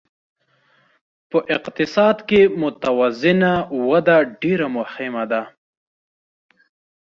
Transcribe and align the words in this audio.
په 1.29 1.37
اقتصاد 1.57 2.17
کې 2.29 2.41
متوازنه 2.61 3.53
وده 3.89 4.17
ډېره 4.41 4.67
مهمه 4.77 5.23
ده. 5.31 5.41